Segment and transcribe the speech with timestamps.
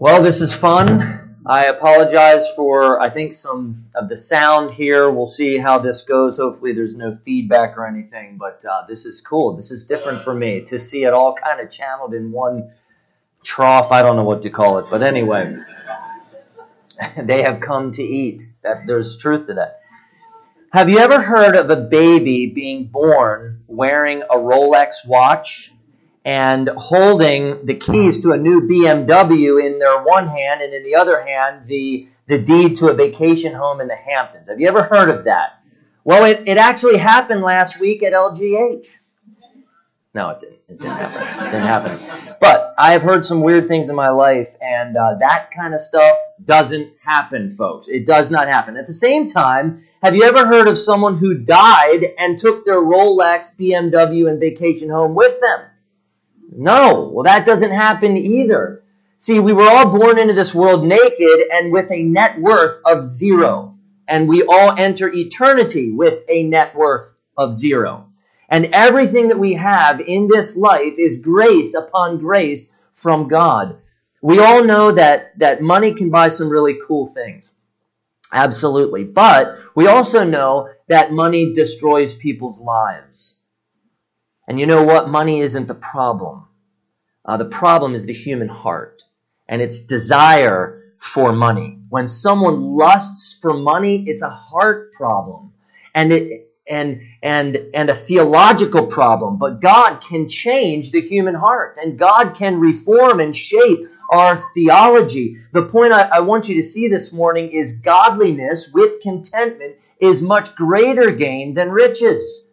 [0.00, 1.36] Well, this is fun.
[1.44, 5.10] I apologize for, I think, some of the sound here.
[5.10, 6.38] We'll see how this goes.
[6.38, 9.56] Hopefully, there's no feedback or anything, but uh, this is cool.
[9.56, 12.70] This is different for me to see it all kind of channeled in one
[13.44, 13.92] trough.
[13.92, 15.58] I don't know what to call it, but anyway,
[17.18, 18.44] they have come to eat.
[18.62, 19.82] That There's truth to that.
[20.72, 25.74] Have you ever heard of a baby being born wearing a Rolex watch?
[26.24, 30.96] And holding the keys to a new BMW in their one hand, and in the
[30.96, 34.48] other hand, the, the deed to a vacation home in the Hamptons.
[34.48, 35.62] Have you ever heard of that?
[36.04, 38.96] Well, it, it actually happened last week at LGH.
[40.12, 40.58] No, it didn't.
[40.68, 41.22] It didn't happen.
[41.22, 42.36] It didn't happen.
[42.40, 45.80] But I have heard some weird things in my life, and uh, that kind of
[45.80, 47.88] stuff doesn't happen, folks.
[47.88, 48.76] It does not happen.
[48.76, 52.80] At the same time, have you ever heard of someone who died and took their
[52.80, 55.60] Rolex, BMW, and vacation home with them?
[56.52, 58.82] No, well, that doesn't happen either.
[59.18, 63.04] See, we were all born into this world naked and with a net worth of
[63.04, 63.76] zero.
[64.08, 68.08] And we all enter eternity with a net worth of zero.
[68.48, 73.78] And everything that we have in this life is grace upon grace from God.
[74.20, 77.54] We all know that, that money can buy some really cool things.
[78.32, 79.04] Absolutely.
[79.04, 83.39] But we also know that money destroys people's lives.
[84.48, 85.08] And you know what?
[85.08, 86.46] Money isn't the problem.
[87.24, 89.04] Uh, the problem is the human heart
[89.48, 91.78] and its desire for money.
[91.88, 95.52] When someone lusts for money, it's a heart problem.
[95.94, 101.76] And it, and and and a theological problem but god can change the human heart
[101.82, 106.62] and god can reform and shape our theology the point I, I, want you to
[106.62, 112.46] see this morning is godliness with contentment is much greater gain than riches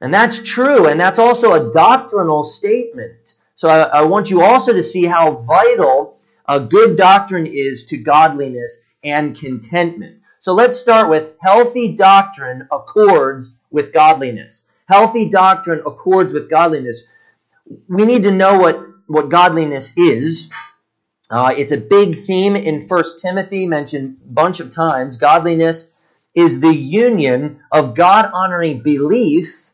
[0.00, 3.34] and that's true, and that's also a doctrinal statement.
[3.56, 7.98] So I, I want you also to see how vital a good doctrine is to
[7.98, 10.20] godliness and contentment.
[10.38, 14.68] So let's start with healthy doctrine accords with godliness.
[14.88, 17.06] Healthy doctrine accords with godliness.
[17.88, 20.48] We need to know what, what godliness is.
[21.30, 25.18] Uh, it's a big theme in First Timothy, mentioned a bunch of times.
[25.18, 25.92] Godliness
[26.34, 29.69] is the union of God honoring belief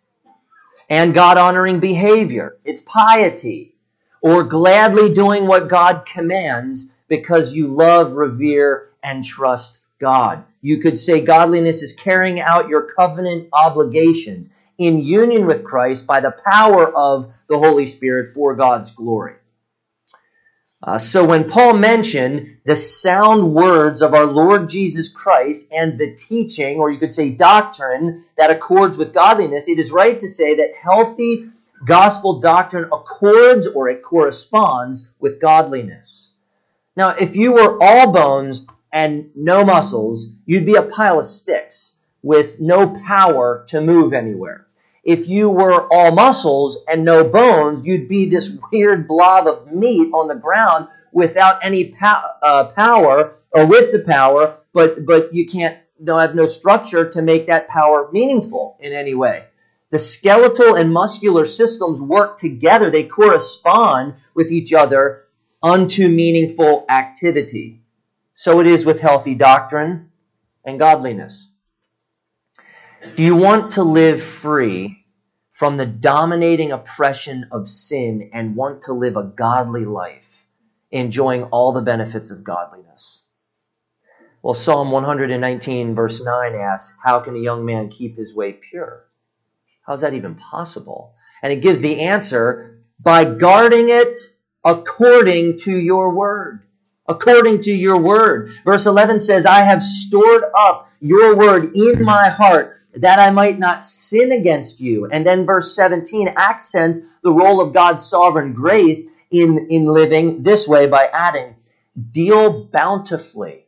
[0.89, 2.57] and God honoring behavior.
[2.65, 3.75] It's piety
[4.21, 10.45] or gladly doing what God commands because you love, revere, and trust God.
[10.61, 16.21] You could say godliness is carrying out your covenant obligations in union with Christ by
[16.21, 19.35] the power of the Holy Spirit for God's glory.
[20.83, 26.15] Uh, so when Paul mentioned the sound words of our Lord Jesus Christ and the
[26.15, 30.57] teaching, or you could say doctrine, that accords with godliness, it is right to say
[30.57, 31.51] that healthy
[31.85, 36.35] gospel doctrine accords or it corresponds with godliness.
[36.95, 41.95] Now, if you were all bones and no muscles, you'd be a pile of sticks
[42.23, 44.66] with no power to move anywhere
[45.07, 50.11] if you were all muscles and no bones, you'd be this weird blob of meat
[50.13, 55.47] on the ground without any pow- uh, power or with the power, but but you
[55.47, 59.45] can't don't have no structure to make that power meaningful in any way.
[59.91, 65.23] The skeletal and muscular systems work together; they correspond with each other
[65.63, 67.81] unto meaningful activity.
[68.35, 70.11] So it is with healthy doctrine
[70.65, 71.49] and godliness.
[73.15, 75.05] Do you want to live free
[75.53, 80.47] from the dominating oppression of sin and want to live a godly life,
[80.91, 83.23] enjoying all the benefits of godliness?
[84.43, 89.07] Well, Psalm 119, verse 9 asks, How can a young man keep his way pure?
[89.87, 91.15] How's that even possible?
[91.43, 94.19] And it gives the answer by guarding it
[94.63, 96.63] according to your word.
[97.07, 98.51] According to your word.
[98.65, 103.59] Verse 11 says, I have stored up your word in my heart that I might
[103.59, 105.07] not sin against you.
[105.07, 110.67] And then verse 17 accents the role of God's sovereign grace in, in living this
[110.67, 111.57] way by adding,
[112.11, 113.67] Deal bountifully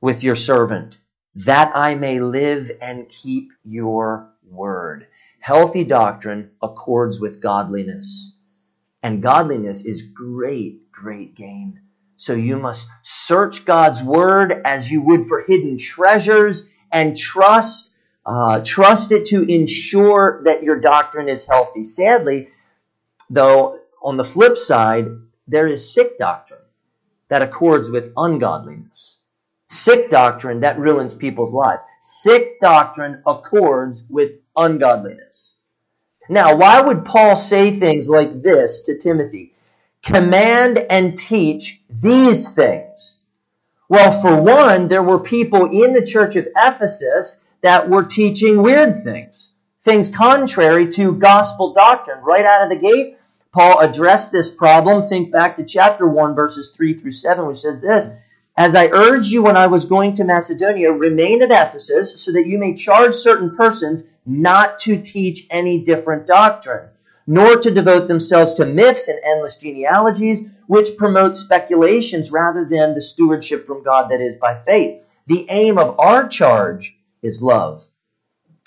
[0.00, 0.98] with your servant,
[1.36, 5.06] that I may live and keep your word.
[5.40, 8.36] Healthy doctrine accords with godliness.
[9.02, 11.80] And godliness is great, great gain.
[12.16, 17.93] So you must search God's word as you would for hidden treasures and trust
[18.26, 21.84] uh, trust it to ensure that your doctrine is healthy.
[21.84, 22.48] Sadly,
[23.30, 25.06] though, on the flip side,
[25.46, 26.60] there is sick doctrine
[27.28, 29.18] that accords with ungodliness.
[29.68, 31.84] Sick doctrine that ruins people's lives.
[32.00, 35.54] Sick doctrine accords with ungodliness.
[36.28, 39.54] Now, why would Paul say things like this to Timothy?
[40.04, 43.16] command and teach these things.
[43.88, 49.02] Well, for one, there were people in the church of Ephesus that were teaching weird
[49.02, 49.50] things,
[49.82, 52.22] things contrary to gospel doctrine.
[52.22, 53.16] Right out of the gate,
[53.52, 55.00] Paul addressed this problem.
[55.00, 58.10] Think back to chapter 1, verses 3 through 7, which says this
[58.54, 62.46] As I urged you when I was going to Macedonia, remain at Ephesus, so that
[62.46, 66.90] you may charge certain persons not to teach any different doctrine,
[67.26, 73.00] nor to devote themselves to myths and endless genealogies, which promote speculations rather than the
[73.00, 75.00] stewardship from God that is by faith.
[75.28, 77.84] The aim of our charge is love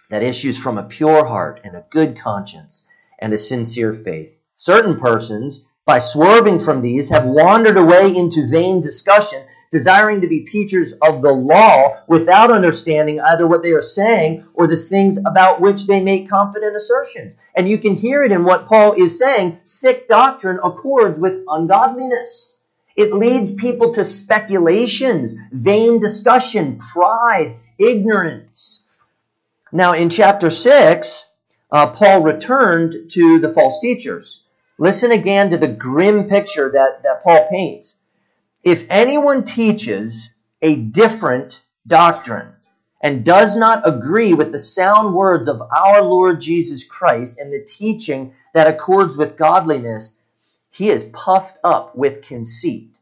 [0.10, 2.86] that issues from a pure heart and a good conscience
[3.20, 4.38] and a sincere faith.
[4.56, 10.44] Certain persons, by swerving from these, have wandered away into vain discussion, desiring to be
[10.44, 15.62] teachers of the law without understanding either what they are saying or the things about
[15.62, 17.36] which they make confident assertions.
[17.56, 22.58] And you can hear it in what Paul is saying sick doctrine accords with ungodliness.
[22.96, 28.86] It leads people to speculations, vain discussion, pride, ignorance.
[29.72, 31.26] Now, in chapter 6,
[31.72, 34.44] uh, Paul returned to the false teachers.
[34.78, 37.98] Listen again to the grim picture that, that Paul paints.
[38.64, 42.54] If anyone teaches a different doctrine
[43.02, 47.64] and does not agree with the sound words of our Lord Jesus Christ and the
[47.64, 50.20] teaching that accords with godliness,
[50.72, 52.98] he is puffed up with conceit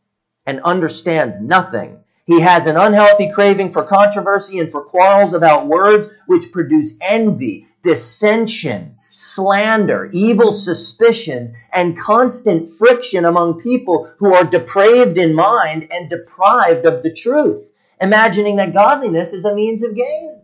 [0.46, 6.08] and understands nothing he has an unhealthy craving for controversy and for quarrels about words
[6.26, 15.18] which produce envy, dissension, slander, evil suspicions, and constant friction among people who are depraved
[15.18, 20.42] in mind and deprived of the truth, imagining that godliness is a means of gain.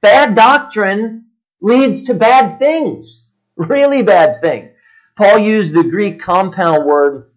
[0.00, 1.26] Bad doctrine
[1.60, 4.72] leads to bad things, really bad things.
[5.16, 7.30] Paul used the Greek compound word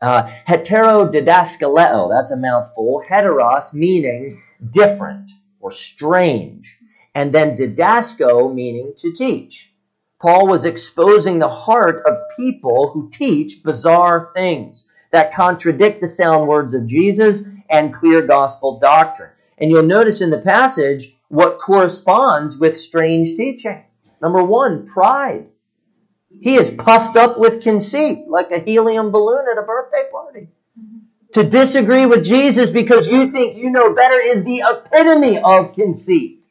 [0.00, 3.02] uh, heterodidaskaleo, that's a mouthful.
[3.08, 5.30] Heteros meaning different
[5.60, 6.78] or strange.
[7.14, 9.72] And then didasko meaning to teach.
[10.20, 16.46] Paul was exposing the heart of people who teach bizarre things that contradict the sound
[16.46, 19.30] words of Jesus and clear gospel doctrine.
[19.58, 23.82] And you'll notice in the passage what corresponds with strange teaching.
[24.20, 25.46] Number one, pride.
[26.38, 30.48] He is puffed up with conceit, like a helium balloon at a birthday party.
[31.32, 36.44] To disagree with Jesus because you think you know better is the epitome of conceit.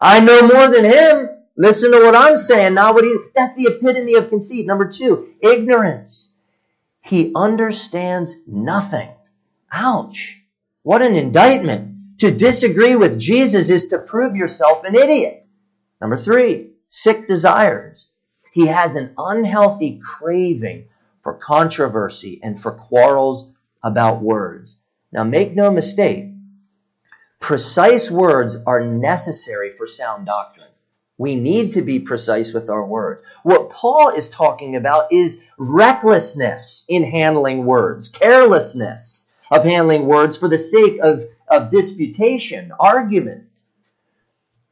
[0.00, 1.28] I know more than him.
[1.56, 3.16] Listen to what I'm saying, not what he.
[3.34, 4.66] That's the epitome of conceit.
[4.66, 6.32] Number two, ignorance.
[7.00, 9.10] He understands nothing.
[9.72, 10.40] Ouch.
[10.82, 12.18] What an indictment.
[12.20, 15.46] To disagree with Jesus is to prove yourself an idiot.
[16.00, 18.08] Number three, sick desires.
[18.58, 20.88] He has an unhealthy craving
[21.20, 23.52] for controversy and for quarrels
[23.84, 24.80] about words.
[25.12, 26.32] Now, make no mistake,
[27.38, 30.72] precise words are necessary for sound doctrine.
[31.18, 33.22] We need to be precise with our words.
[33.44, 40.48] What Paul is talking about is recklessness in handling words, carelessness of handling words for
[40.48, 43.47] the sake of, of disputation, argument.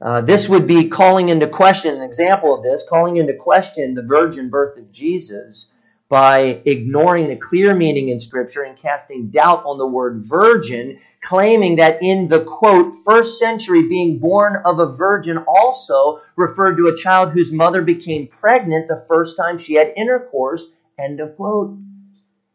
[0.01, 4.03] Uh, this would be calling into question, an example of this, calling into question the
[4.03, 5.73] virgin birth of Jesus
[6.09, 11.77] by ignoring the clear meaning in Scripture and casting doubt on the word virgin, claiming
[11.77, 16.97] that in the quote, first century, being born of a virgin also referred to a
[16.97, 21.77] child whose mother became pregnant the first time she had intercourse, end of quote.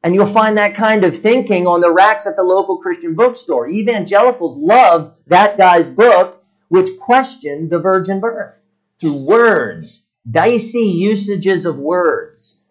[0.04, 3.68] And you'll find that kind of thinking on the racks at the local Christian bookstore.
[3.68, 6.41] Evangelicals love that guy's book
[6.72, 8.64] which question the virgin birth.
[8.98, 12.62] Through words, dicey usages of words.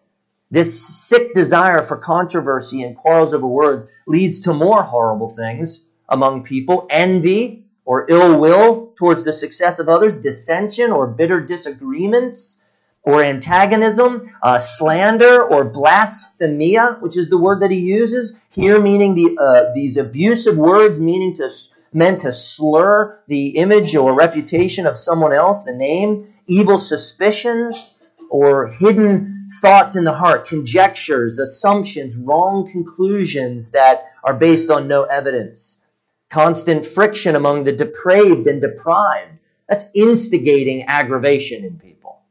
[0.49, 6.45] This sick desire for controversy and quarrels over words leads to more horrible things among
[6.45, 6.87] people.
[6.89, 12.59] Envy or ill will towards the success of others, dissension or bitter disagreements
[13.03, 18.35] or antagonism, uh, slander or blasphemia, which is the word that he uses.
[18.49, 21.51] Here, meaning the, uh, these abusive words, meaning to
[21.93, 27.95] meant to slur the image or reputation of someone else, the name, evil suspicions,
[28.29, 35.03] or hidden thoughts in the heart, conjectures, assumptions, wrong conclusions that are based on no
[35.03, 35.81] evidence,
[36.29, 39.31] constant friction among the depraved and deprived.
[39.67, 42.21] That's instigating aggravation in people.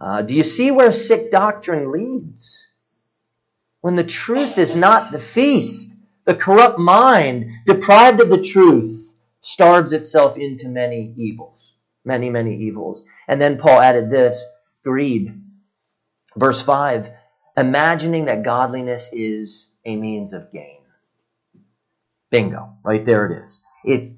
[0.00, 2.70] Uh, do you see where sick doctrine leads?
[3.80, 5.95] When the truth is not the feast,
[6.26, 11.74] the corrupt mind, deprived of the truth, starves itself into many evils.
[12.04, 13.04] Many, many evils.
[13.26, 14.44] And then Paul added this
[14.84, 15.42] greed.
[16.36, 17.10] Verse 5
[17.56, 20.82] imagining that godliness is a means of gain.
[22.30, 23.62] Bingo, right there it is.
[23.84, 24.12] If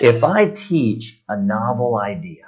[0.00, 2.46] if I teach a novel idea,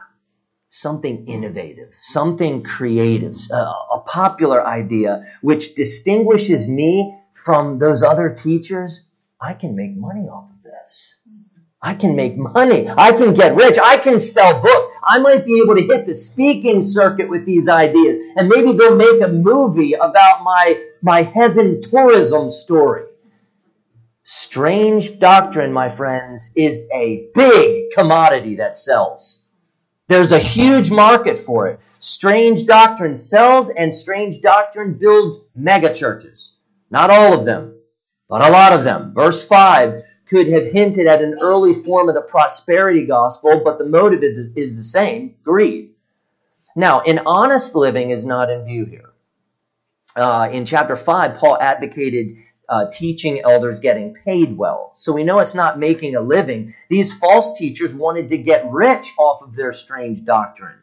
[0.69, 8.31] something innovative, something creative, a, uh, a popular idea which distinguishes me from those other
[8.31, 9.07] teachers,
[9.41, 11.19] I can make money off of this.
[11.83, 12.89] I can make money.
[12.89, 13.77] I can get rich.
[13.77, 14.89] I can sell books.
[15.03, 18.17] I might be able to hit the speaking circuit with these ideas.
[18.37, 23.05] And maybe they'll make a movie about my, my heaven tourism story.
[24.23, 29.45] Strange doctrine, my friends, is a big commodity that sells.
[30.09, 31.81] There's a huge market for it.
[31.99, 36.54] Strange doctrine sells, and strange doctrine builds megachurches.
[36.95, 37.75] Not all of them,
[38.29, 39.13] but a lot of them.
[39.13, 43.85] Verse 5 could have hinted at an early form of the prosperity gospel, but the
[43.85, 45.91] motive is, is the same greed.
[46.77, 49.11] Now, an honest living is not in view here.
[50.15, 52.37] Uh, in chapter 5, Paul advocated
[52.69, 54.93] uh, teaching elders getting paid well.
[54.95, 56.77] So we know it's not making a living.
[56.89, 60.79] These false teachers wanted to get rich off of their strange doctrine.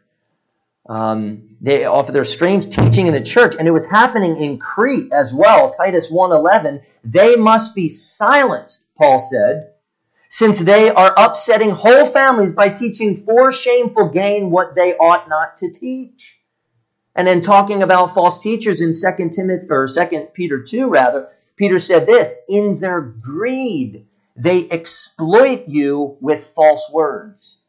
[0.87, 5.11] Um, they offer their strange teaching in the church, and it was happening in Crete
[5.11, 5.69] as well.
[5.69, 9.73] Titus 1:11, they must be silenced, Paul said,
[10.29, 15.57] since they are upsetting whole families by teaching for shameful gain what they ought not
[15.57, 16.39] to teach.
[17.13, 21.77] And then talking about false teachers in 2 Timothy or 2 Peter 2 rather, Peter
[21.79, 27.60] said this In their greed, they exploit you with false words.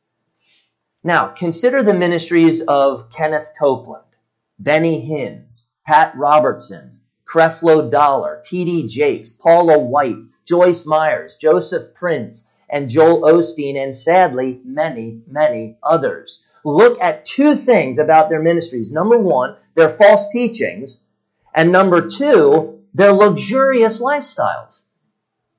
[1.05, 4.05] Now, consider the ministries of Kenneth Copeland,
[4.61, 5.47] Benny Hinn,
[5.85, 6.93] Pat Robertson,
[7.27, 8.87] Creflo Dollar, T.D.
[8.87, 16.45] Jakes, Paula White, Joyce Myers, Joseph Prince, and Joel Osteen, and sadly, many, many others.
[16.65, 18.93] Look at two things about their ministries.
[18.93, 21.01] Number one, their false teachings.
[21.53, 24.79] And number two, their luxurious lifestyles.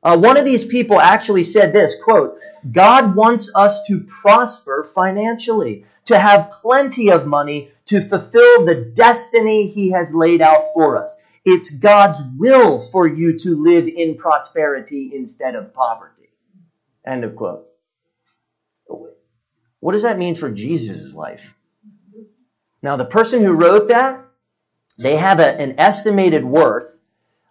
[0.04, 2.38] Uh, one of these people actually said this quote,
[2.70, 9.68] God wants us to prosper financially, to have plenty of money to fulfill the destiny
[9.68, 11.22] he has laid out for us.
[11.46, 16.30] It's God's will for you to live in prosperity instead of poverty.
[17.06, 17.68] End of quote.
[19.80, 21.56] What does that mean for Jesus' life?
[22.82, 24.26] Now, the person who wrote that,
[24.98, 27.03] they have a, an estimated worth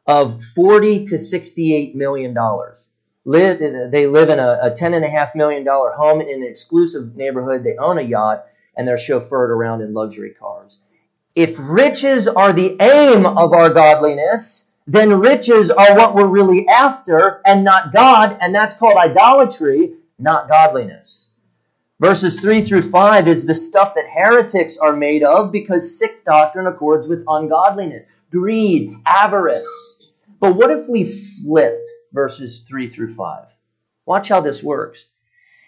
[0.06, 2.88] of 40 to 68 million dollars.
[3.24, 6.42] Live, they live in a, a ten and a half million dollar home in an
[6.42, 7.62] exclusive neighborhood.
[7.62, 10.80] They own a yacht and they're chauffeured around in luxury cars.
[11.34, 17.40] If riches are the aim of our godliness, then riches are what we're really after
[17.46, 21.28] and not God, and that's called idolatry, not godliness.
[22.02, 26.66] Verses 3 through 5 is the stuff that heretics are made of because sick doctrine
[26.66, 30.10] accords with ungodliness greed, avarice.
[30.40, 33.54] But what if we flipped verses 3 through 5?
[34.04, 35.06] Watch how this works.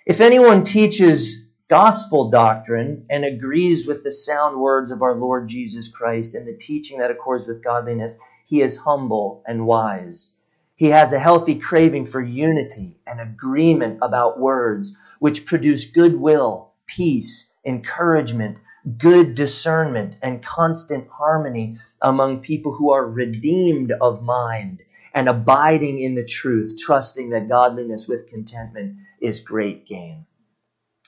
[0.06, 5.86] If anyone teaches gospel doctrine and agrees with the sound words of our Lord Jesus
[5.86, 10.32] Christ and the teaching that accords with godliness, he is humble and wise.
[10.76, 17.52] He has a healthy craving for unity and agreement about words, which produce goodwill, peace,
[17.64, 18.58] encouragement,
[18.98, 24.82] good discernment, and constant harmony among people who are redeemed of mind
[25.14, 30.26] and abiding in the truth, trusting that godliness with contentment is great gain.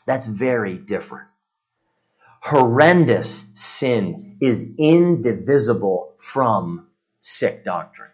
[0.06, 1.28] That's very different.
[2.40, 6.86] Horrendous sin is indivisible from
[7.20, 8.10] sick doctrine.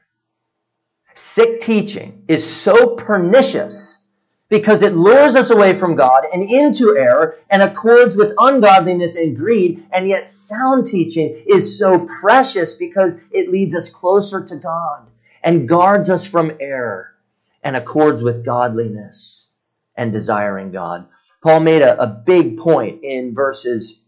[1.14, 4.00] Sick teaching is so pernicious
[4.49, 9.37] because it lures us away from God and into error and accords with ungodliness and
[9.37, 9.87] greed.
[9.90, 15.07] And yet, sound teaching is so precious because it leads us closer to God
[15.42, 17.14] and guards us from error
[17.62, 19.50] and accords with godliness
[19.97, 21.09] and desiring God.
[21.42, 24.00] Paul made a, a big point in verses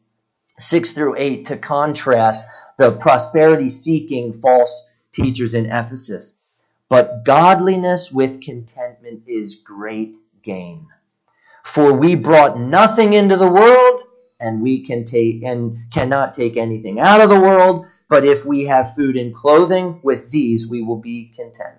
[0.59, 2.47] 6 through 8 to contrast
[2.79, 6.39] the prosperity seeking false teachers in Ephesus.
[6.89, 10.89] But godliness with contentment is great gain.
[11.65, 14.03] For we brought nothing into the world,
[14.39, 18.67] and we can take and cannot take anything out of the world, but if we
[18.67, 21.79] have food and clothing, with these we will be content.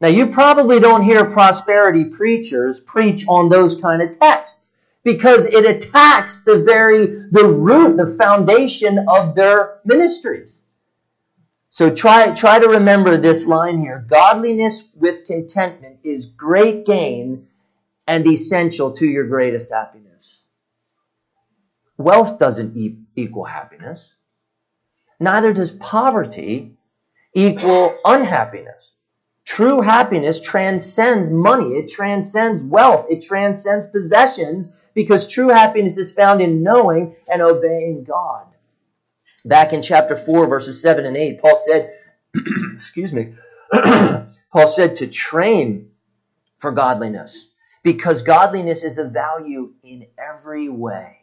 [0.00, 5.64] Now you probably don't hear prosperity preachers preach on those kind of texts because it
[5.64, 10.59] attacks the very the root, the foundation of their ministries.
[11.70, 14.04] So try try to remember this line here.
[14.08, 17.46] Godliness with contentment is great gain
[18.08, 20.42] and essential to your greatest happiness.
[21.96, 24.12] Wealth doesn't e- equal happiness.
[25.20, 26.76] Neither does poverty
[27.34, 28.74] equal unhappiness.
[29.44, 31.74] True happiness transcends money.
[31.74, 33.06] It transcends wealth.
[33.10, 38.46] It transcends possessions because true happiness is found in knowing and obeying God.
[39.44, 41.94] Back in chapter 4, verses 7 and 8, Paul said,
[42.74, 43.34] excuse me,
[43.72, 45.90] Paul said to train
[46.58, 47.50] for godliness
[47.82, 51.16] because godliness is of value in every way.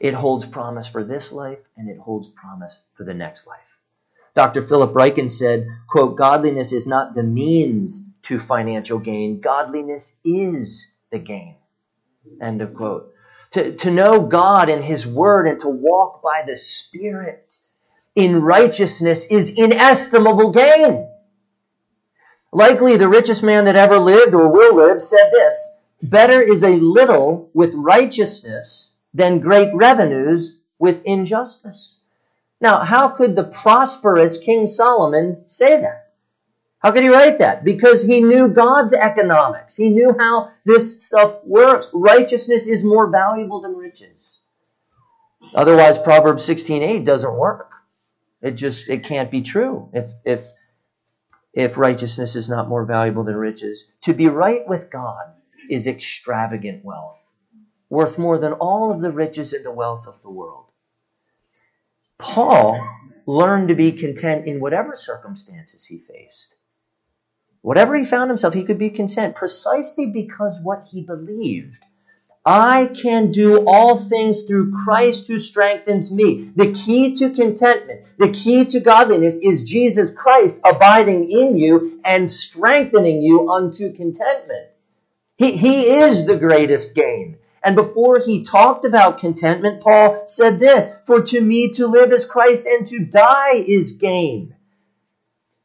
[0.00, 3.78] It holds promise for this life and it holds promise for the next life.
[4.34, 4.62] Dr.
[4.62, 9.40] Philip Ryken said, quote, godliness is not the means to financial gain.
[9.40, 11.56] Godliness is the gain.
[12.40, 13.11] End of quote.
[13.52, 17.54] To, to know God and His Word and to walk by the Spirit
[18.14, 21.08] in righteousness is inestimable gain.
[22.52, 26.76] Likely the richest man that ever lived or will live said this Better is a
[26.76, 31.96] little with righteousness than great revenues with injustice.
[32.60, 36.01] Now, how could the prosperous King Solomon say that?
[36.82, 37.62] How could he write that?
[37.62, 39.76] Because he knew God's economics.
[39.76, 41.88] He knew how this stuff works.
[41.94, 44.40] Righteousness is more valuable than riches.
[45.54, 47.70] Otherwise, Proverbs 16:8 doesn't work.
[48.40, 50.48] It just it can't be true if if
[51.54, 53.84] if righteousness is not more valuable than riches.
[54.02, 55.34] To be right with God
[55.70, 57.32] is extravagant wealth,
[57.90, 60.66] worth more than all of the riches and the wealth of the world.
[62.18, 62.80] Paul
[63.26, 66.56] learned to be content in whatever circumstances he faced.
[67.62, 71.82] Whatever he found himself, he could be content precisely because what he believed.
[72.44, 76.50] I can do all things through Christ who strengthens me.
[76.56, 82.28] The key to contentment, the key to godliness is Jesus Christ abiding in you and
[82.28, 84.66] strengthening you unto contentment.
[85.36, 87.36] He, he is the greatest gain.
[87.62, 92.24] And before he talked about contentment, Paul said this For to me to live is
[92.24, 94.56] Christ and to die is gain.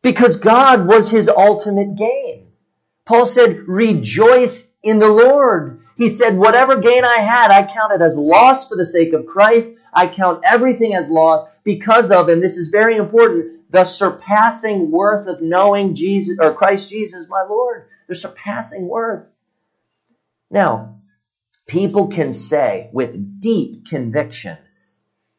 [0.01, 2.48] Because God was his ultimate gain.
[3.06, 5.81] Paul said, Rejoice in the Lord.
[5.96, 9.25] He said, Whatever gain I had, I count it as loss for the sake of
[9.25, 9.77] Christ.
[9.94, 15.27] I count everything as loss because of, and this is very important, the surpassing worth
[15.27, 17.88] of knowing Jesus or Christ Jesus, my Lord.
[18.07, 19.25] The surpassing worth.
[20.50, 21.00] Now,
[21.66, 24.57] people can say with deep conviction,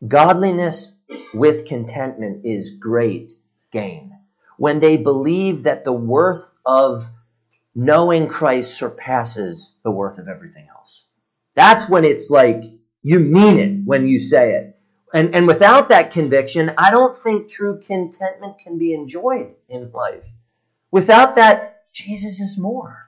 [0.07, 1.01] godliness
[1.33, 3.33] with contentment is great
[3.73, 4.08] gain.
[4.59, 7.09] When they believe that the worth of
[7.75, 11.07] knowing Christ surpasses the worth of everything else.
[11.55, 12.65] That's when it's like
[13.03, 14.77] you mean it when you say it.
[15.15, 20.27] And, and without that conviction, I don't think true contentment can be enjoyed in life.
[20.91, 23.07] Without that, Jesus is more.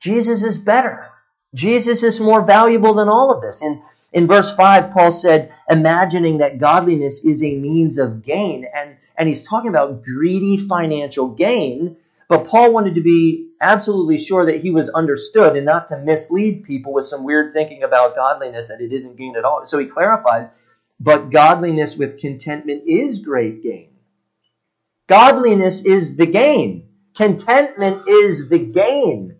[0.00, 1.08] Jesus is better.
[1.54, 3.62] Jesus is more valuable than all of this.
[3.62, 8.66] In, in verse 5, Paul said, imagining that godliness is a means of gain.
[8.74, 11.96] And, and he's talking about greedy financial gain.
[12.28, 16.64] But Paul wanted to be absolutely sure that he was understood and not to mislead
[16.64, 19.64] people with some weird thinking about godliness that it isn't gain at all.
[19.64, 20.50] So he clarifies,
[20.98, 23.90] but godliness with contentment is great gain.
[25.06, 26.88] Godliness is the gain.
[27.16, 29.39] Contentment is the gain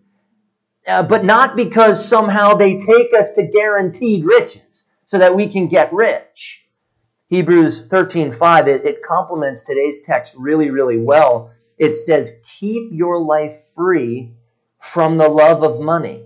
[0.87, 5.69] uh, but not because somehow they take us to guaranteed riches so that we can
[5.69, 6.66] get rich.
[7.29, 11.53] Hebrews 13:5 it, it complements today's text really really well.
[11.79, 14.35] It says keep your life free
[14.79, 16.25] from the love of money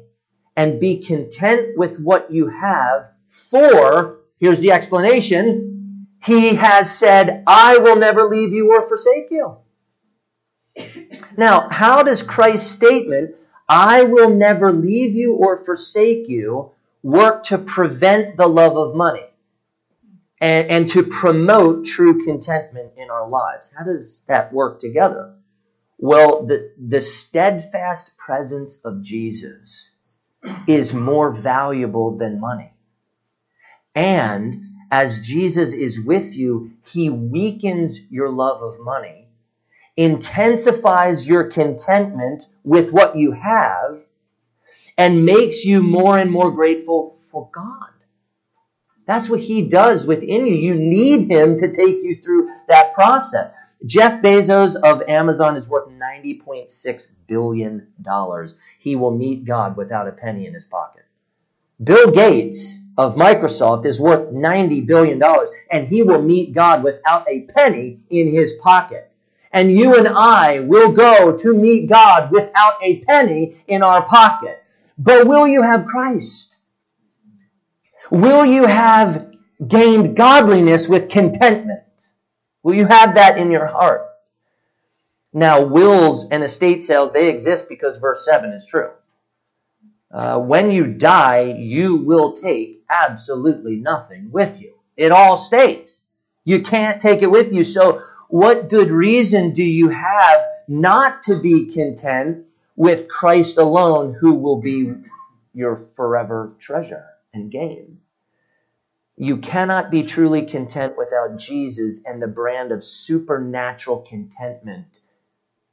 [0.56, 7.78] and be content with what you have for here's the explanation he has said I
[7.78, 9.58] will never leave you or forsake you.
[11.36, 13.34] Now, how does Christ's statement
[13.68, 16.72] I will never leave you or forsake you,
[17.02, 19.26] work to prevent the love of money
[20.40, 23.72] and, and to promote true contentment in our lives.
[23.76, 25.34] How does that work together?
[25.98, 29.92] Well, the, the steadfast presence of Jesus
[30.66, 32.72] is more valuable than money.
[33.94, 39.23] And as Jesus is with you, he weakens your love of money
[39.96, 44.00] intensifies your contentment with what you have
[44.98, 47.90] and makes you more and more grateful for God.
[49.06, 50.54] That's what he does within you.
[50.54, 53.50] You need him to take you through that process.
[53.84, 57.86] Jeff Bezos of Amazon is worth $90.6 billion.
[58.78, 61.04] He will meet God without a penny in his pocket.
[61.82, 65.20] Bill Gates of Microsoft is worth $90 billion,
[65.70, 69.10] and he will meet God without a penny in his pocket
[69.54, 74.60] and you and I will go to meet God without a penny in our pocket.
[74.98, 76.56] But will you have Christ?
[78.10, 79.32] Will you have
[79.66, 81.82] gained godliness with contentment?
[82.64, 84.08] Will you have that in your heart?
[85.32, 88.90] Now, wills and estate sales, they exist because verse 7 is true.
[90.12, 94.74] Uh, when you die, you will take absolutely nothing with you.
[94.96, 96.02] It all stays.
[96.44, 97.64] You can't take it with you.
[97.64, 98.02] So,
[98.34, 102.44] what good reason do you have not to be content
[102.74, 104.92] with Christ alone, who will be
[105.52, 108.00] your forever treasure and gain?
[109.16, 114.98] You cannot be truly content without Jesus and the brand of supernatural contentment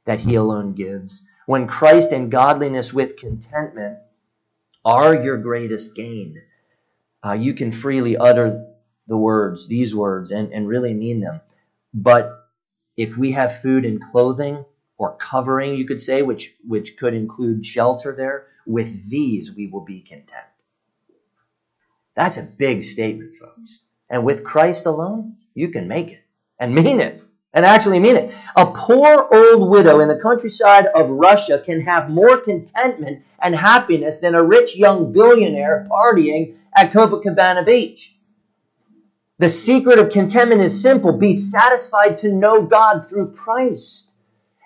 [0.04, 1.20] that He alone gives.
[1.46, 3.98] When Christ and godliness with contentment
[4.84, 6.40] are your greatest gain,
[7.26, 8.68] uh, you can freely utter
[9.08, 11.40] the words, these words, and, and really mean them.
[11.92, 12.38] But
[12.96, 14.64] if we have food and clothing,
[14.98, 19.84] or covering, you could say, which, which could include shelter there, with these we will
[19.84, 20.46] be content.
[22.14, 23.80] That's a big statement, folks.
[24.08, 26.22] And with Christ alone, you can make it
[26.58, 28.34] and mean it and actually mean it.
[28.56, 34.18] A poor old widow in the countryside of Russia can have more contentment and happiness
[34.18, 38.11] than a rich young billionaire partying at Copacabana Beach.
[39.42, 44.08] The secret of contentment is simple be satisfied to know God through Christ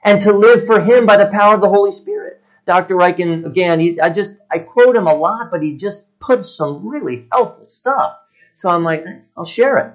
[0.05, 2.43] and to live for Him by the power of the Holy Spirit.
[2.67, 2.95] Dr.
[2.95, 6.87] Ryken, again, he, I just, I quote him a lot, but he just puts some
[6.87, 8.19] really helpful stuff.
[8.53, 9.95] So I'm like, eh, I'll share it.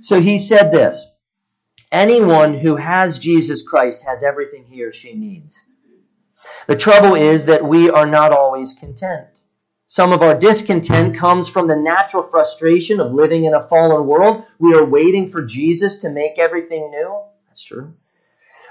[0.00, 1.08] So he said this
[1.92, 5.62] Anyone who has Jesus Christ has everything he or she needs.
[6.66, 9.28] The trouble is that we are not always content.
[9.88, 14.44] Some of our discontent comes from the natural frustration of living in a fallen world.
[14.58, 17.22] We are waiting for Jesus to make everything new.
[17.46, 17.94] That's true.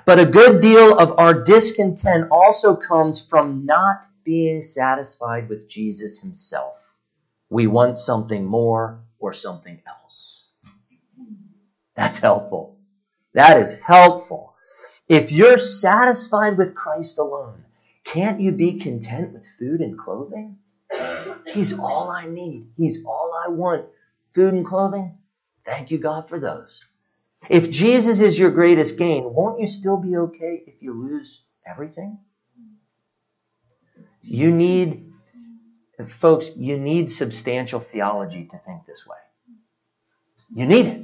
[0.06, 6.20] But a good deal of our discontent also comes from not being satisfied with Jesus
[6.20, 6.86] himself.
[7.50, 10.50] We want something more or something else.
[11.96, 12.78] That's helpful.
[13.34, 14.54] That is helpful.
[15.08, 17.64] If you're satisfied with Christ alone,
[18.04, 20.58] can't you be content with food and clothing?
[21.48, 22.68] He's all I need.
[22.78, 23.86] He's all I want.
[24.34, 25.18] Food and clothing?
[25.64, 26.86] Thank you, God, for those.
[27.50, 32.20] If Jesus is your greatest gain, won't you still be okay if you lose everything?
[34.22, 35.14] You need,
[36.08, 39.18] folks, you need substantial theology to think this way.
[40.54, 41.02] You need it.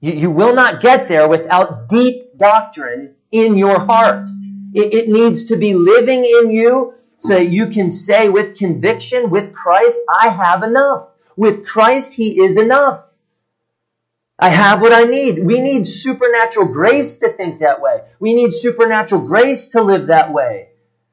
[0.00, 4.28] You, you will not get there without deep doctrine in your heart.
[4.72, 9.30] It, it needs to be living in you so that you can say with conviction,
[9.30, 11.08] with Christ, I have enough.
[11.36, 13.04] With Christ, He is enough.
[14.38, 15.44] I have what I need.
[15.44, 18.02] We need supernatural grace to think that way.
[18.20, 20.68] We need supernatural grace to live that way.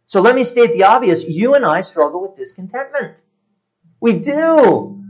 [0.06, 1.24] So let me state the obvious.
[1.24, 3.20] You and I struggle with discontentment.
[4.00, 5.04] We do.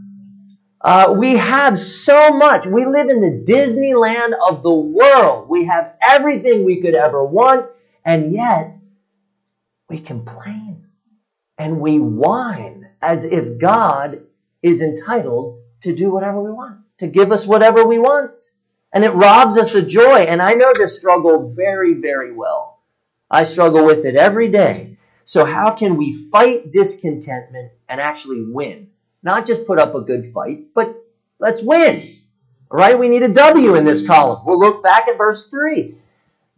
[0.79, 2.65] Uh, we have so much.
[2.65, 5.49] We live in the Disneyland of the world.
[5.49, 7.69] We have everything we could ever want,
[8.05, 8.77] and yet
[9.89, 10.84] we complain
[11.57, 14.21] and we whine as if God
[14.61, 18.31] is entitled to do whatever we want to give us whatever we want.
[18.93, 20.19] And it robs us of joy.
[20.19, 22.79] And I know this struggle very, very well.
[23.29, 24.97] I struggle with it every day.
[25.25, 28.91] So, how can we fight discontentment and actually win?
[29.23, 30.95] Not just put up a good fight, but
[31.39, 32.19] let's win.
[32.69, 32.97] All right?
[32.97, 34.45] We need a W in this column.
[34.45, 35.95] We'll look back at verse 3.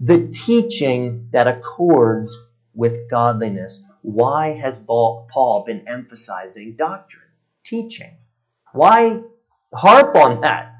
[0.01, 2.37] The teaching that accords
[2.75, 3.81] with godliness.
[4.07, 7.27] Why has Paul been emphasizing doctrine,
[7.65, 8.15] teaching?
[8.71, 9.19] Why
[9.73, 10.73] harp on that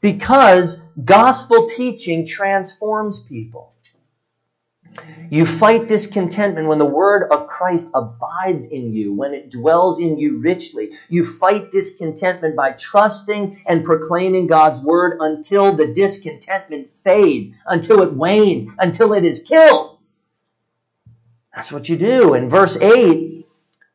[0.00, 3.74] because gospel teaching transforms people.
[5.28, 10.18] You fight discontentment when the word of Christ abides in you, when it dwells in
[10.18, 10.92] you richly.
[11.10, 18.14] You fight discontentment by trusting and proclaiming God's word until the discontentment fades, until it
[18.14, 19.97] wanes, until it is killed.
[21.58, 22.34] That's what you do.
[22.34, 23.38] In verse 8,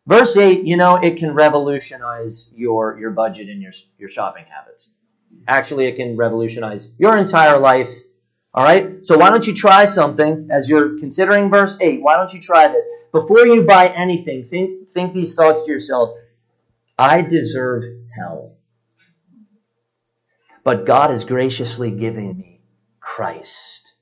[0.06, 4.90] Verse 8, you know, it can revolutionize your, your budget and your, your shopping habits.
[5.48, 7.90] Actually, it can revolutionize your entire life.
[8.54, 9.06] All right?
[9.06, 12.02] So why don't you try something as you're considering verse 8?
[12.02, 12.86] Why don't you try this?
[13.14, 16.18] Before you buy anything, think, think these thoughts to yourself.
[17.00, 18.58] I deserve hell.
[20.66, 22.60] But God is graciously giving me
[23.00, 23.94] Christ.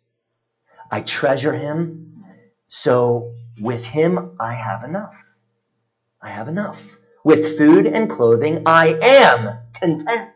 [0.90, 2.24] I treasure him,
[2.68, 5.16] so with him I have enough.
[6.22, 6.98] I have enough.
[7.24, 10.30] With food and clothing, I am content.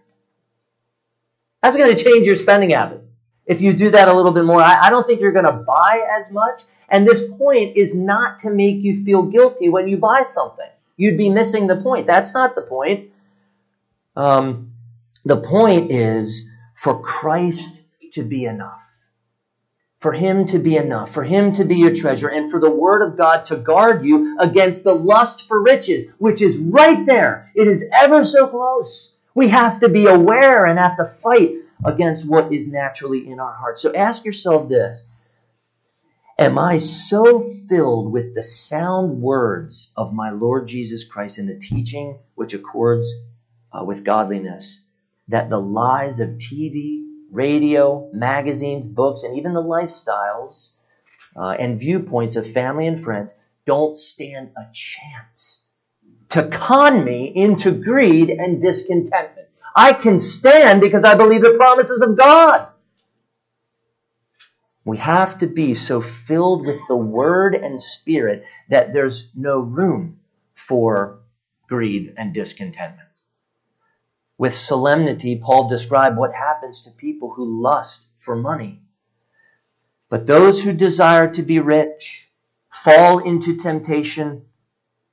[1.61, 3.11] That's going to change your spending habits.
[3.45, 5.51] If you do that a little bit more, I, I don't think you're going to
[5.51, 6.63] buy as much.
[6.89, 10.69] And this point is not to make you feel guilty when you buy something.
[10.97, 12.07] You'd be missing the point.
[12.07, 13.11] That's not the point.
[14.15, 14.71] Um,
[15.23, 17.79] the point is for Christ
[18.13, 18.79] to be enough
[20.05, 23.01] for Him to be enough, for Him to be your treasure, and for the Word
[23.01, 27.51] of God to guard you against the lust for riches, which is right there.
[27.55, 29.15] It is ever so close.
[29.33, 33.51] We have to be aware and have to fight against what is naturally in our
[33.51, 33.81] hearts.
[33.81, 35.07] So ask yourself this
[36.37, 41.57] Am I so filled with the sound words of my Lord Jesus Christ and the
[41.57, 43.11] teaching which accords
[43.73, 44.81] uh, with godliness
[45.29, 47.04] that the lies of TV,
[47.35, 50.69] radio, magazines, books, and even the lifestyles
[51.35, 55.61] uh, and viewpoints of family and friends don't stand a chance
[56.29, 59.47] to con me into greed and discontentment?
[59.75, 62.69] I can stand because I believe the promises of God.
[64.85, 70.19] We have to be so filled with the Word and Spirit that there's no room
[70.53, 71.19] for
[71.67, 73.09] greed and discontentment.
[74.37, 78.81] With solemnity, Paul described what happens to people who lust for money.
[80.09, 82.29] But those who desire to be rich
[82.69, 84.45] fall into temptation,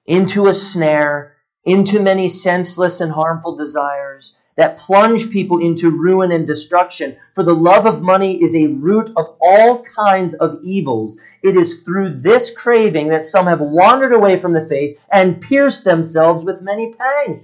[0.06, 6.46] into a snare, into many senseless and harmful desires that plunge people into ruin and
[6.46, 7.16] destruction.
[7.34, 11.20] For the love of money is a root of all kinds of evils.
[11.42, 15.84] It is through this craving that some have wandered away from the faith and pierced
[15.84, 17.40] themselves with many pangs.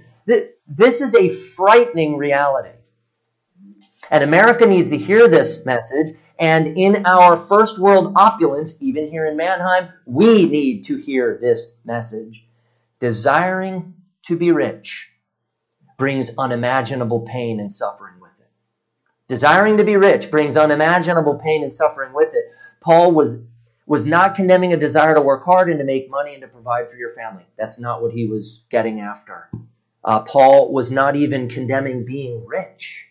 [0.67, 2.69] This is a frightening reality.
[4.11, 6.15] And America needs to hear this message.
[6.39, 11.71] And in our first world opulence, even here in Manheim, we need to hear this
[11.83, 12.45] message.
[12.99, 15.11] Desiring to be rich
[15.97, 18.49] brings unimaginable pain and suffering with it.
[19.27, 22.45] Desiring to be rich brings unimaginable pain and suffering with it.
[22.79, 23.41] Paul was,
[23.85, 26.89] was not condemning a desire to work hard and to make money and to provide
[26.89, 27.45] for your family.
[27.57, 29.49] That's not what he was getting after.
[30.03, 33.09] Uh, Paul was not even condemning being rich.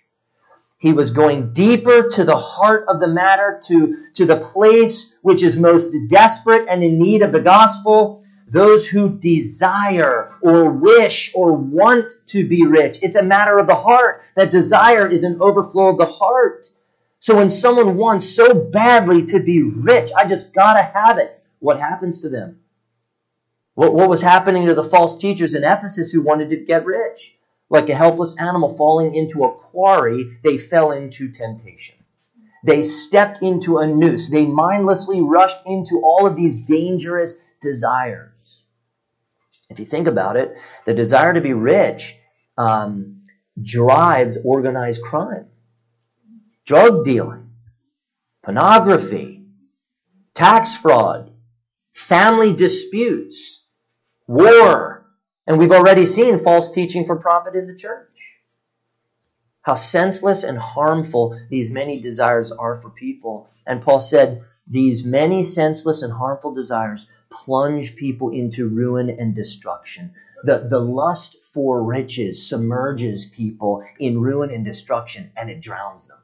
[0.79, 5.43] He was going deeper to the heart of the matter, to, to the place which
[5.43, 11.53] is most desperate and in need of the gospel, those who desire or wish or
[11.53, 12.99] want to be rich.
[13.03, 14.23] It's a matter of the heart.
[14.37, 16.69] That desire is an overflow of the heart.
[17.21, 21.43] So when someone wants so badly to be rich, I just gotta have it.
[21.59, 22.61] What happens to them?
[23.79, 27.39] What, what was happening to the false teachers in Ephesus who wanted to get rich?
[27.71, 31.95] Like a helpless animal falling into a quarry, they fell into temptation.
[32.65, 34.31] They stepped into a noose.
[34.31, 38.65] They mindlessly rushed into all of these dangerous desires.
[39.71, 42.17] If you think about it, the desire to be rich
[42.57, 43.23] um,
[43.63, 45.47] drives organized crime,
[46.67, 47.51] drug dealing,
[48.43, 49.45] pornography,
[50.35, 51.31] tax fraud,
[51.93, 53.58] family disputes,
[54.29, 55.05] war,
[55.47, 58.09] and we've already seen false teaching for profit in the church.
[59.63, 63.51] How senseless and harmful these many desires are for people.
[63.67, 70.13] And Paul said, These many senseless and harmful desires plunge people into ruin and destruction.
[70.45, 76.19] The, the lust for riches submerges people in ruin and destruction and it drowns them.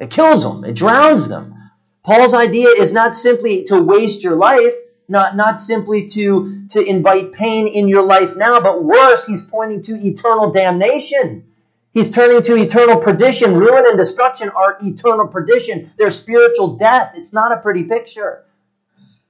[0.00, 1.54] It kills them, it drowns them.
[2.02, 4.74] Paul's idea is not simply to waste your life,
[5.08, 9.82] not, not simply to, to invite pain in your life now, but worse, he's pointing
[9.82, 11.44] to eternal damnation.
[11.92, 13.56] He's turning to eternal perdition.
[13.56, 15.92] Ruin and destruction are eternal perdition.
[15.96, 17.12] They're spiritual death.
[17.14, 18.44] It's not a pretty picture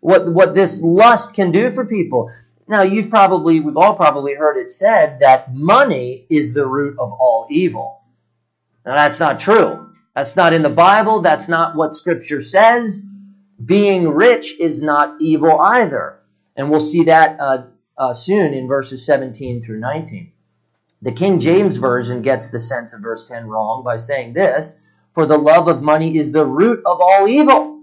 [0.05, 2.31] what, what this lust can do for people.
[2.69, 7.11] Now, you've probably, we've all probably heard it said that money is the root of
[7.13, 8.03] all evil.
[8.85, 9.95] Now, that's not true.
[10.15, 11.21] That's not in the Bible.
[11.21, 13.03] That's not what Scripture says.
[13.65, 16.21] Being rich is not evil either.
[16.57, 20.33] And we'll see that uh, uh, soon in verses 17 through 19.
[21.03, 24.77] The King James Version gets the sense of verse 10 wrong by saying this
[25.13, 27.83] For the love of money is the root of all evil.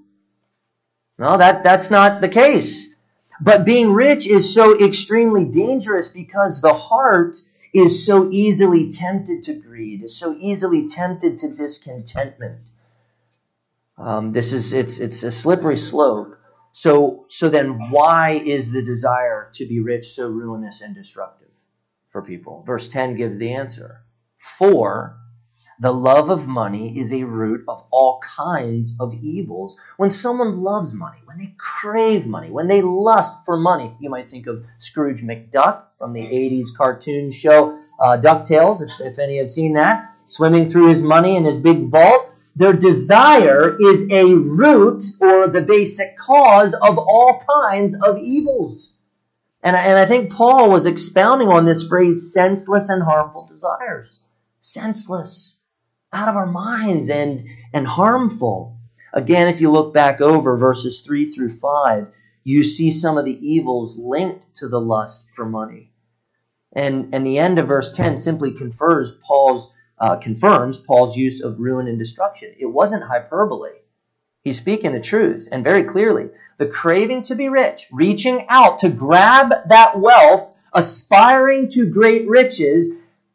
[1.17, 2.95] No, that, that's not the case.
[3.39, 7.37] But being rich is so extremely dangerous because the heart
[7.73, 12.59] is so easily tempted to greed, is so easily tempted to discontentment.
[14.01, 16.37] Um, this is it's it's a slippery slope.
[16.71, 21.49] So so then why is the desire to be rich so ruinous and destructive
[22.09, 22.63] for people?
[22.65, 24.03] Verse 10 gives the answer.
[24.37, 25.17] For
[25.79, 29.77] the love of money is a root of all kinds of evils.
[29.97, 34.29] When someone loves money, when they crave money, when they lust for money, you might
[34.29, 39.49] think of Scrooge McDuck from the 80s cartoon show uh, DuckTales, if, if any have
[39.49, 42.30] seen that, swimming through his money in his big vault.
[42.55, 48.93] Their desire is a root or the basic cause of all kinds of evils.
[49.63, 54.19] And, and I think Paul was expounding on this phrase senseless and harmful desires.
[54.59, 55.57] Senseless
[56.13, 58.77] out of our minds and, and harmful.
[59.13, 62.07] Again, if you look back over verses 3 through 5,
[62.43, 65.91] you see some of the evils linked to the lust for money.
[66.73, 71.59] And, and the end of verse 10 simply confers Paul's, uh, confirms Paul's use of
[71.59, 72.53] ruin and destruction.
[72.59, 73.69] It wasn't hyperbole.
[74.43, 76.29] He's speaking the truth and very clearly.
[76.57, 82.89] The craving to be rich, reaching out to grab that wealth, aspiring to great riches,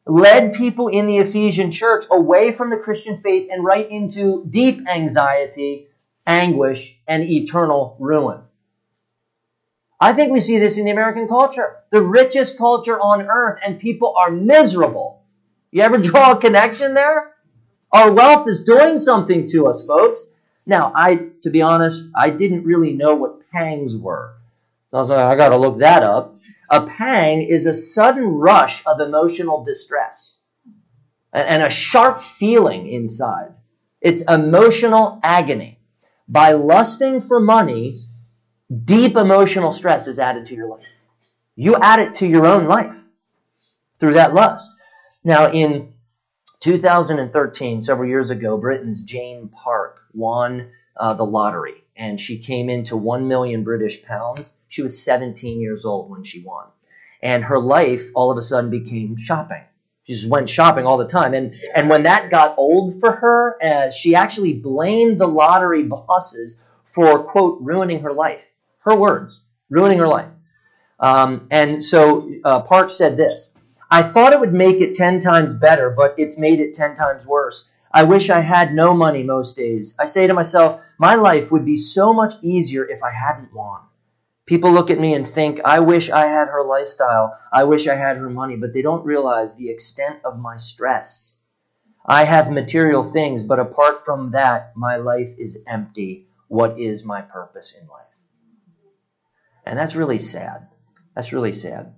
[0.07, 4.89] led people in the Ephesian church away from the Christian faith and right into deep
[4.89, 5.87] anxiety,
[6.27, 8.41] anguish, and eternal ruin.
[10.01, 13.79] I think we see this in the American culture, the richest culture on earth, and
[13.79, 15.16] people are miserable.
[15.77, 17.35] You ever draw a connection there?
[17.93, 20.33] Our wealth is doing something to us, folks.
[20.65, 24.37] Now, I, to be honest, I didn't really know what pangs were.
[24.91, 26.41] I was like, I gotta look that up.
[26.71, 30.37] A pang is a sudden rush of emotional distress
[31.31, 33.53] and a sharp feeling inside.
[34.01, 35.79] It's emotional agony.
[36.27, 38.01] By lusting for money,
[38.87, 40.87] deep emotional stress is added to your life.
[41.55, 42.97] You add it to your own life
[43.99, 44.71] through that lust.
[45.27, 45.93] Now, in
[46.61, 52.97] 2013, several years ago, Britain's Jane Park won uh, the lottery and she came into
[52.97, 54.55] 1 million British pounds.
[54.69, 56.67] She was 17 years old when she won.
[57.21, 59.65] And her life all of a sudden became shopping.
[60.05, 61.35] She just went shopping all the time.
[61.35, 66.63] And, and when that got old for her, uh, she actually blamed the lottery bosses
[66.85, 68.49] for, quote, ruining her life.
[68.79, 70.31] Her words, ruining her life.
[71.01, 73.53] Um, and so uh, Park said this
[73.91, 77.25] I thought it would make it 10 times better, but it's made it 10 times
[77.25, 77.71] worse.
[77.93, 79.95] I wish I had no money most days.
[79.99, 83.81] I say to myself, my life would be so much easier if I hadn't won.
[84.45, 87.39] People look at me and think, I wish I had her lifestyle.
[87.53, 91.41] I wish I had her money, but they don't realize the extent of my stress.
[92.05, 96.29] I have material things, but apart from that, my life is empty.
[96.49, 98.07] What is my purpose in life?
[99.65, 100.69] And that's really sad.
[101.15, 101.95] That's really sad.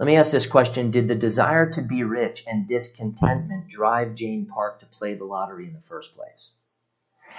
[0.00, 4.46] Let me ask this question Did the desire to be rich and discontentment drive Jane
[4.46, 6.52] Park to play the lottery in the first place?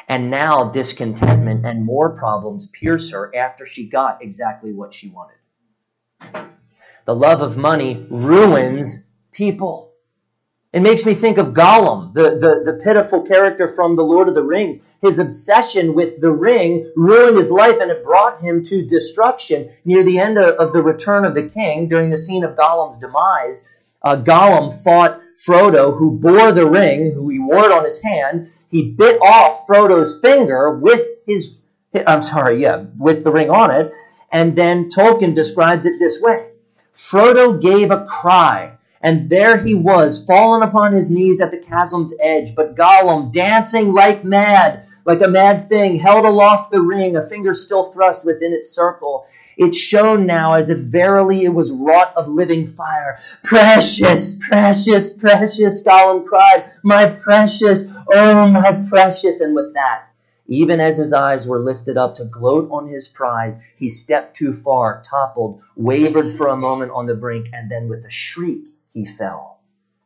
[0.08, 5.38] And now discontentment and more problems pierce her after she got exactly what she wanted.
[7.06, 9.00] The love of money ruins
[9.32, 9.91] people.
[10.74, 14.36] It makes me think of Gollum, the, the, the pitiful character from The Lord of
[14.36, 14.80] the Rings.
[15.02, 19.72] His obsession with the ring ruined his life and it brought him to destruction.
[19.84, 23.00] Near the end of, of the Return of the King, during the scene of Gollum's
[23.00, 23.68] demise,
[24.02, 28.48] uh, Gollum fought Frodo, who bore the ring, who he wore it on his hand.
[28.70, 31.60] He bit off Frodo's finger with his,
[31.94, 33.92] I'm sorry, yeah, with the ring on it.
[34.32, 36.48] And then Tolkien describes it this way
[36.96, 42.14] Frodo gave a cry and there he was, fallen upon his knees at the chasm's
[42.22, 42.56] edge.
[42.56, 47.54] But Gollum, dancing like mad, like a mad thing, held aloft the ring, a finger
[47.54, 49.26] still thrust within its circle.
[49.58, 53.20] It shone now as if verily it was wrought of living fire.
[53.44, 56.72] Precious, precious, precious, Gollum cried.
[56.84, 59.42] My precious, oh, my precious.
[59.42, 60.08] And with that,
[60.48, 64.54] even as his eyes were lifted up to gloat on his prize, he stepped too
[64.54, 69.06] far, toppled, wavered for a moment on the brink, and then with a shriek, he
[69.06, 69.62] fell.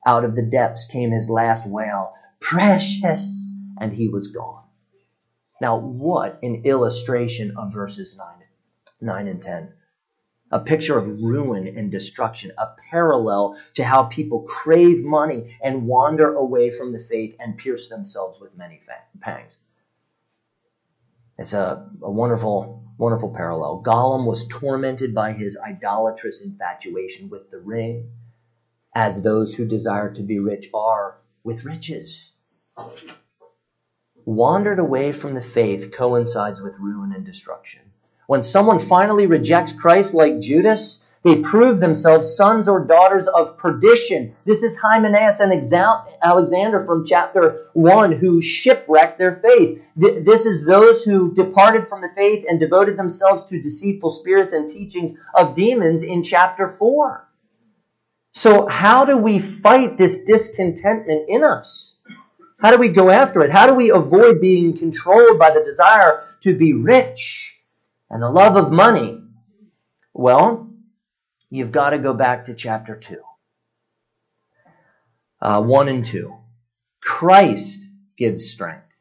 [0.06, 3.52] Out of the depths came his last wail, Precious!
[3.80, 4.64] And he was gone.
[5.60, 8.28] Now, what an illustration of verses 9,
[9.02, 9.74] 9 and 10.
[10.52, 16.36] A picture of ruin and destruction, a parallel to how people crave money and wander
[16.36, 18.82] away from the faith and pierce themselves with many
[19.20, 19.60] pangs.
[21.38, 23.82] It's a, a wonderful, wonderful parallel.
[23.84, 28.12] Gollum was tormented by his idolatrous infatuation with the ring
[28.96, 32.32] as those who desire to be rich are with riches.
[34.24, 37.82] Wandered away from the faith coincides with ruin and destruction.
[38.26, 44.34] When someone finally rejects Christ like Judas, they prove themselves sons or daughters of perdition.
[44.46, 45.52] This is Hymenaeus and
[46.24, 49.84] Alexander from chapter 1 who shipwrecked their faith.
[49.96, 54.70] This is those who departed from the faith and devoted themselves to deceitful spirits and
[54.70, 57.28] teachings of demons in chapter 4.
[58.36, 61.96] So, how do we fight this discontentment in us?
[62.60, 63.52] How do we go after it?
[63.52, 67.58] How do we avoid being controlled by the desire to be rich
[68.10, 69.22] and the love of money?
[70.14, 70.70] Well,
[71.50, 73.22] you've got to go back to chapter 2.
[75.42, 76.36] Uh, 1 and 2.
[77.02, 77.86] Christ
[78.18, 78.94] gives strength.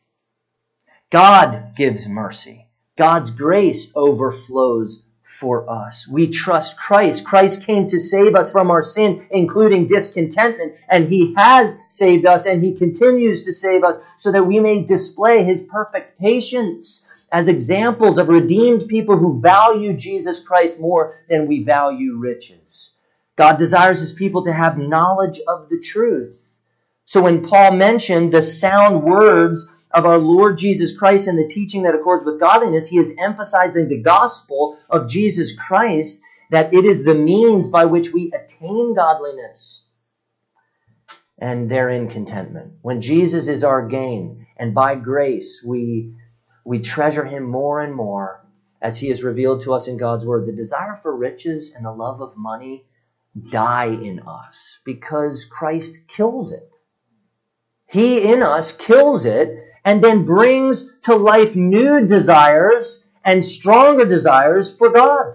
[1.11, 2.69] God gives mercy.
[2.97, 5.04] God's grace overflows
[5.35, 6.07] for us.
[6.07, 7.25] We trust Christ.
[7.25, 12.47] Christ came to save us from our sin, including discontentment, and He has saved us
[12.47, 17.49] and He continues to save us so that we may display His perfect patience as
[17.49, 22.93] examples of redeemed people who value Jesus Christ more than we value riches.
[23.35, 26.61] God desires His people to have knowledge of the truth.
[27.07, 31.85] So when Paul mentioned the sound words of our Lord Jesus Christ and the teaching
[31.85, 36.21] that accords with godliness, he is emphasizing the gospel of Jesus Christ,
[36.51, 39.87] that it is the means by which we attain godliness
[41.39, 42.73] and therein contentment.
[42.83, 46.15] When Jesus is our gain, and by grace we,
[46.65, 48.45] we treasure him more and more
[48.83, 51.93] as he is revealed to us in God's word, the desire for riches and the
[51.93, 52.85] love of money
[53.51, 56.69] die in us because Christ kills it.
[57.87, 64.77] He in us kills it and then brings to life new desires and stronger desires
[64.77, 65.35] for God.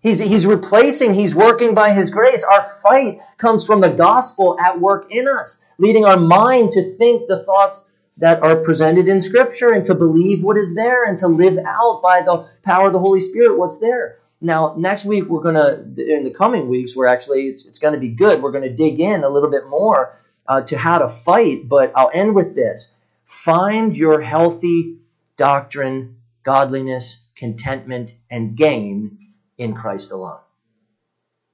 [0.00, 2.44] He's, he's replacing, he's working by his grace.
[2.44, 7.26] Our fight comes from the gospel at work in us, leading our mind to think
[7.26, 11.28] the thoughts that are presented in Scripture and to believe what is there and to
[11.28, 14.18] live out by the power of the Holy Spirit what's there.
[14.40, 17.94] Now, next week, we're going to, in the coming weeks, we're actually, it's, it's going
[17.94, 18.42] to be good.
[18.42, 20.14] We're going to dig in a little bit more
[20.46, 22.92] uh, to how to fight, but I'll end with this.
[23.26, 24.98] Find your healthy
[25.36, 29.18] doctrine, godliness, contentment, and gain
[29.58, 30.40] in Christ alone.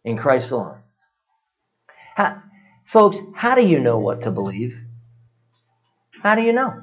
[0.05, 0.79] In Christ alone.
[2.15, 2.43] How,
[2.85, 4.79] folks, how do you know what to believe?
[6.23, 6.83] How do you know?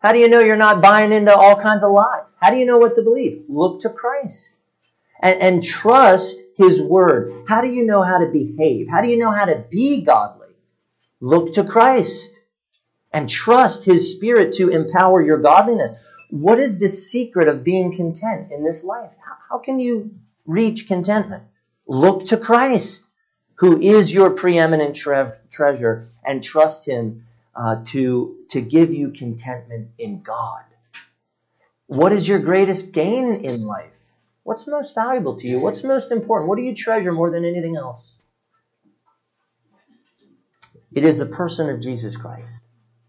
[0.00, 2.26] How do you know you're not buying into all kinds of lies?
[2.40, 3.44] How do you know what to believe?
[3.48, 4.54] Look to Christ
[5.22, 7.44] and, and trust His Word.
[7.46, 8.88] How do you know how to behave?
[8.90, 10.48] How do you know how to be godly?
[11.20, 12.39] Look to Christ
[13.12, 15.94] and trust His Spirit to empower your godliness.
[16.30, 19.10] What is the secret of being content in this life?
[19.48, 20.14] How, can you
[20.46, 21.42] reach contentment?
[21.86, 23.08] Look to Christ,
[23.54, 29.88] who is your preeminent tre- treasure, and trust Him uh, to, to give you contentment
[29.98, 30.62] in God.
[31.86, 34.00] What is your greatest gain in life?
[34.44, 35.58] What's most valuable to you?
[35.58, 36.48] What's most important?
[36.48, 38.12] What do you treasure more than anything else?
[40.92, 42.59] It is the person of Jesus Christ.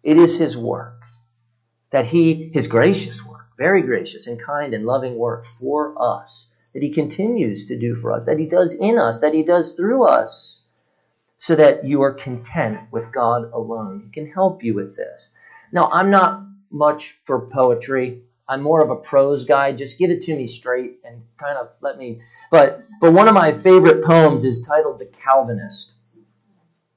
[0.03, 1.03] It is his work.
[1.91, 6.81] That he, his gracious work, very gracious and kind and loving work for us, that
[6.81, 10.07] he continues to do for us, that he does in us, that he does through
[10.07, 10.63] us,
[11.37, 14.03] so that you are content with God alone.
[14.05, 15.31] He can help you with this.
[15.71, 18.23] Now, I'm not much for poetry.
[18.47, 19.71] I'm more of a prose guy.
[19.73, 22.21] Just give it to me straight and kind of let me.
[22.51, 25.93] But but one of my favorite poems is titled "The Calvinist."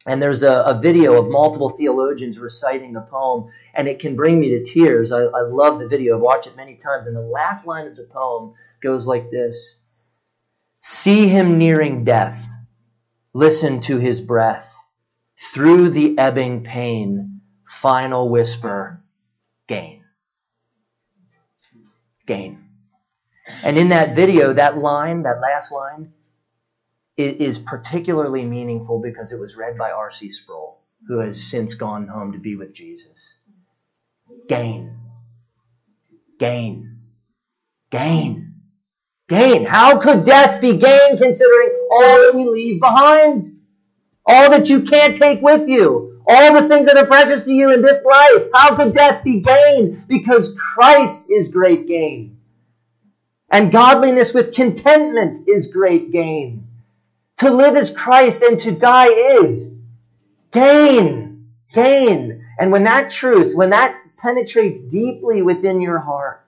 [0.07, 4.39] And there's a, a, video of multiple theologians reciting the poem, and it can bring
[4.39, 5.13] me to tears.
[5.13, 6.17] I, I love the video.
[6.17, 7.07] I've watched it many times.
[7.07, 9.77] And the last line of the poem goes like this
[10.81, 12.47] See him nearing death,
[13.33, 14.71] listen to his breath.
[15.37, 19.03] Through the ebbing pain, final whisper,
[19.67, 20.05] gain.
[22.27, 22.69] Gain.
[23.63, 26.13] And in that video, that line, that last line,
[27.17, 30.31] it is particularly meaningful because it was read by R.C.
[30.31, 33.39] Sproul, who has since gone home to be with Jesus.
[34.49, 34.97] Gain.
[36.39, 36.99] Gain.
[37.91, 38.55] Gain.
[39.29, 39.65] Gain.
[39.65, 43.61] How could death be gain considering all that we leave behind?
[44.27, 46.23] All that you can't take with you.
[46.27, 48.49] All the things that are precious to you in this life.
[48.55, 50.05] How could death be gain?
[50.09, 52.39] Because Christ is great gain.
[53.51, 56.64] And godliness with contentment is great gain.
[57.39, 59.74] To live is Christ and to die is
[60.53, 61.49] gain.
[61.72, 62.47] Gain.
[62.59, 66.47] And when that truth, when that penetrates deeply within your heart,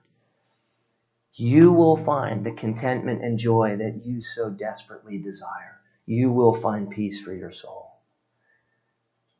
[1.33, 5.79] you will find the contentment and joy that you so desperately desire.
[6.05, 7.91] You will find peace for your soul.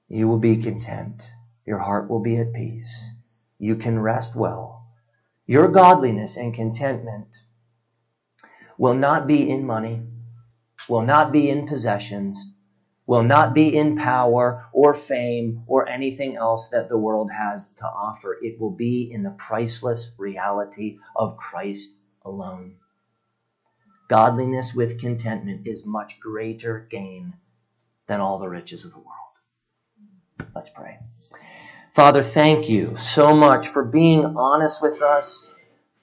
[0.10, 1.28] You will be content.
[1.66, 3.04] Your heart will be at peace.
[3.58, 4.86] You can rest well.
[5.48, 7.28] Your godliness and contentment
[8.78, 10.04] will not be in money
[10.90, 12.40] will not be in possessions,
[13.06, 17.86] will not be in power or fame or anything else that the world has to
[17.86, 18.38] offer.
[18.42, 21.92] It will be in the priceless reality of Christ
[22.24, 22.76] alone.
[24.08, 27.36] Godliness with contentment is much greater gain
[28.08, 30.52] than all the riches of the world.
[30.56, 31.00] Let's pray.
[31.94, 35.50] Father, thank you so much for being honest with us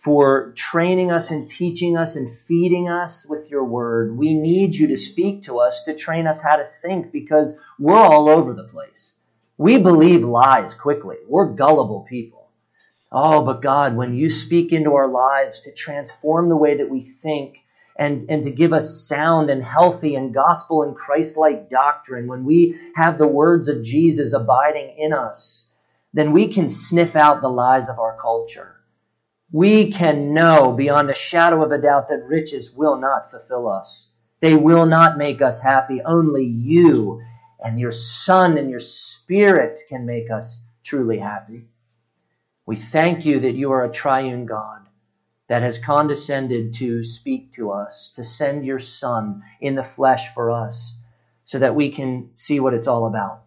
[0.04, 4.18] for training us and teaching us and feeding us with your word.
[4.18, 7.96] We need you to speak to us to train us how to think because we're
[7.96, 9.14] all over the place.
[9.56, 11.16] We believe lies quickly.
[11.26, 12.50] We're gullible people.
[13.10, 17.00] Oh, but God, when you speak into our lives to transform the way that we
[17.00, 17.64] think,
[17.96, 22.44] and, and to give us sound and healthy and gospel and Christ like doctrine, when
[22.44, 25.70] we have the words of Jesus abiding in us,
[26.12, 28.73] then we can sniff out the lies of our culture.
[29.54, 34.08] We can know beyond a shadow of a doubt that riches will not fulfill us.
[34.40, 36.02] They will not make us happy.
[36.02, 37.22] Only you
[37.60, 41.66] and your Son and your Spirit can make us truly happy.
[42.66, 44.88] We thank you that you are a triune God
[45.46, 50.50] that has condescended to speak to us, to send your Son in the flesh for
[50.50, 50.98] us,
[51.44, 53.44] so that we can see what it's all about,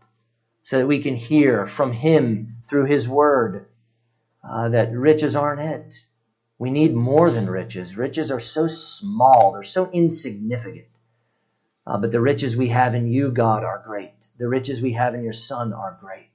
[0.64, 3.66] so that we can hear from Him through His Word
[4.50, 6.06] uh, that riches aren't it.
[6.60, 7.98] We need more than riches.
[7.98, 10.88] Riches are so small, they're so insignificant.
[11.86, 14.28] Uh, but the riches we have in you, God, are great.
[14.38, 16.30] The riches we have in your Son are great.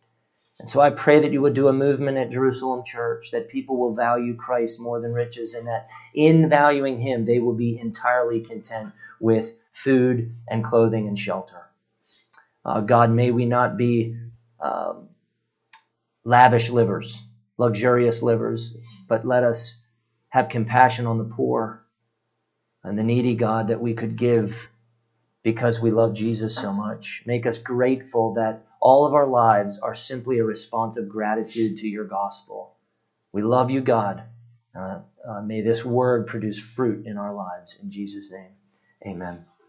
[0.58, 3.76] And so I pray that you would do a movement at Jerusalem Church, that people
[3.76, 8.40] will value Christ more than riches, and that in valuing him, they will be entirely
[8.40, 11.66] content with food and clothing and shelter.
[12.64, 14.16] Uh, God, may we not be
[14.60, 15.08] um,
[16.24, 17.20] lavish livers,
[17.58, 18.74] luxurious livers,
[19.08, 19.74] but let us
[20.30, 21.80] have compassion on the poor
[22.84, 24.68] and the needy, God, that we could give
[25.44, 27.22] because we love Jesus so much.
[27.26, 31.88] Make us grateful that all of our lives are simply a response of gratitude to
[31.88, 32.72] your gospel.
[33.32, 34.24] We love you, God.
[34.76, 37.76] Uh, uh, may this word produce fruit in our lives.
[37.82, 38.52] In Jesus' name,
[39.06, 39.42] amen.